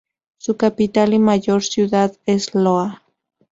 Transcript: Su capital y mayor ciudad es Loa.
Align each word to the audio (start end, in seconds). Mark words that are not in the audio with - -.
Su 0.39 0.57
capital 0.57 1.13
y 1.13 1.19
mayor 1.19 1.61
ciudad 1.61 2.17
es 2.25 2.55
Loa. 2.55 3.03